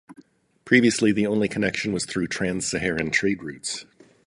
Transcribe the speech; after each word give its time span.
Previously, 0.65 1.11
the 1.11 1.27
only 1.27 1.47
connection 1.47 1.93
was 1.93 2.07
through 2.07 2.25
Trans-Saharan 2.25 3.11
trade 3.11 3.43
routes. 3.43 3.85